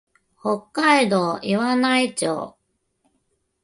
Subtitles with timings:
[0.39, 2.57] 北海道岩内町